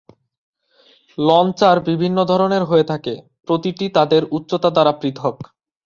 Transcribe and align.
Launcher 1.17 1.77
বিভিন্ন 1.89 2.17
ধরনের 2.23 2.63
হয়ে 2.63 2.85
থাকে, 2.85 3.13
প্রতিটি 3.47 3.85
তাদের 3.89 4.21
উচ্চতা 4.31 4.69
দ্বারা 4.69 4.93
পৃথক। 5.01 5.35